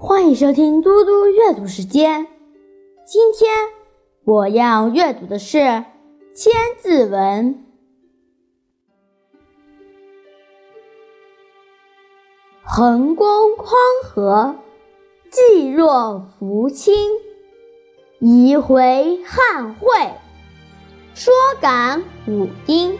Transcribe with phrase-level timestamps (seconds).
[0.00, 2.28] 欢迎收听嘟嘟阅读时间。
[3.04, 3.50] 今天
[4.24, 5.58] 我要阅读的是
[6.36, 7.52] 《千字文》。
[12.62, 13.66] 横公匡
[14.04, 14.54] 和，
[15.32, 16.94] 济弱扶倾，
[18.20, 19.88] 移回汉会，
[21.16, 22.96] 说感武丁。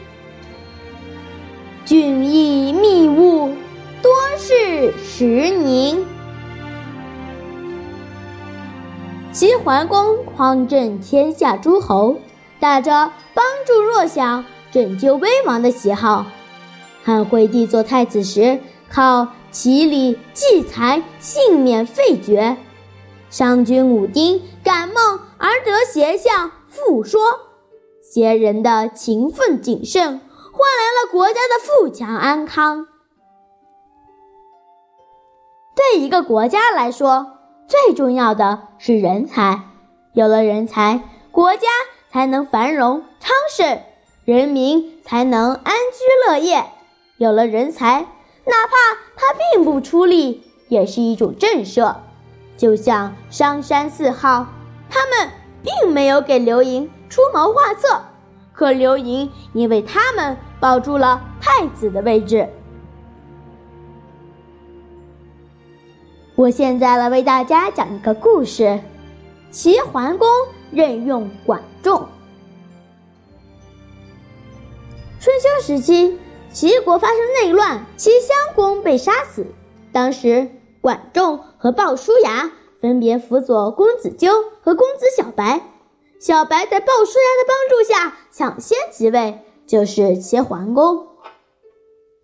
[1.84, 3.54] 俊逸密务，
[4.02, 6.04] 多事时宁。
[9.38, 12.16] 齐桓公匡正天下诸侯，
[12.58, 14.42] 打着帮助弱小、
[14.72, 16.26] 拯救危亡的旗号。
[17.04, 18.58] 汉惠帝做太子时，
[18.90, 22.56] 靠齐礼济财，幸免废绝。
[23.30, 27.20] 商君武丁感梦而得邪相复说，
[28.02, 32.88] 贤人的勤奋谨慎，换来了国家的富强安康。
[35.76, 37.37] 对一个国家来说，
[37.68, 39.60] 最重要的是人才，
[40.14, 41.68] 有了人才，国家
[42.10, 43.82] 才能繁荣昌盛，
[44.24, 46.64] 人民才能安居乐业。
[47.18, 48.06] 有了人才，
[48.46, 51.94] 哪怕他并不出力，也是一种震慑。
[52.56, 54.46] 就像商山四号，
[54.88, 55.30] 他们
[55.62, 58.00] 并没有给刘盈出谋划策，
[58.54, 62.48] 可刘盈因为他们保住了太子的位置。
[66.38, 68.78] 我现在来为大家讲一个故事：
[69.50, 70.28] 齐桓公
[70.70, 72.06] 任用管仲。
[75.18, 76.16] 春秋时期，
[76.52, 79.48] 齐国发生内乱，齐襄公被杀死。
[79.90, 80.48] 当时，
[80.80, 84.30] 管仲和鲍叔牙分别辅佐公子纠
[84.62, 85.60] 和公子小白。
[86.20, 91.04] 小白在鲍叔牙的帮助下抢先即位，就是齐桓公。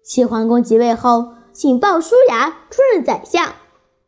[0.04, 3.52] 齐桓公即位后，请鲍叔牙出任宰相。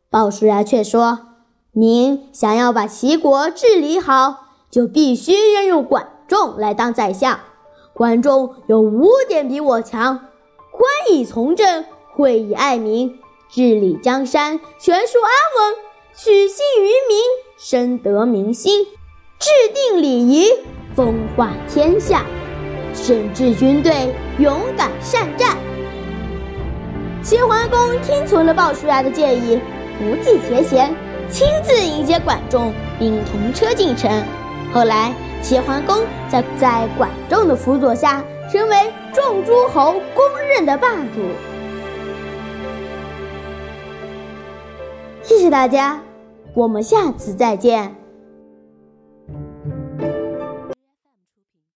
[0.09, 1.19] 鲍叔牙却说
[1.75, 7.37] ：“您想要把齐国治理好，就必须任用管仲来当宰相。
[7.93, 10.17] 管仲有五点比我强：
[10.71, 11.83] 宽以从政，
[12.15, 13.19] 惠以爱民，
[13.49, 15.75] 治理江山，权术安稳，
[16.15, 17.19] 取信于民，
[17.57, 18.85] 深得民心，
[19.37, 20.47] 制定礼仪，
[20.95, 22.25] 风化天下，
[22.93, 25.57] 审治军队，勇敢善战。”
[27.21, 29.59] 齐桓公听从了鲍叔牙的建议。
[29.99, 30.95] 不计前嫌，
[31.29, 34.11] 亲自迎接管仲，并同车进城。
[34.73, 35.97] 后来，齐桓公
[36.29, 40.23] 在在管仲的辅佐下，成为众诸侯公
[40.55, 41.21] 认的霸主。
[45.23, 45.99] 谢谢大家，
[46.53, 47.95] 我们下次再见。